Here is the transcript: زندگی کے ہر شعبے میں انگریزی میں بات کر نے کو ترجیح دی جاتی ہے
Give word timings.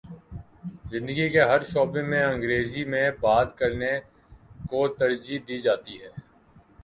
زندگی 0.91 1.27
کے 1.29 1.41
ہر 1.41 1.61
شعبے 1.71 2.01
میں 2.03 2.23
انگریزی 2.23 2.83
میں 2.85 3.05
بات 3.21 3.49
کر 3.59 3.71
نے 3.75 3.91
کو 4.69 4.87
ترجیح 4.95 5.39
دی 5.47 5.61
جاتی 5.61 6.01
ہے 6.01 6.09